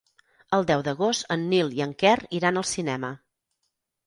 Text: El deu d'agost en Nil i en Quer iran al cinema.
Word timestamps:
El 0.57 0.63
deu 0.71 0.83
d'agost 0.87 1.27
en 1.35 1.43
Nil 1.51 1.69
i 1.81 1.83
en 1.87 1.93
Quer 2.05 2.15
iran 2.39 2.59
al 2.63 2.67
cinema. 2.71 3.13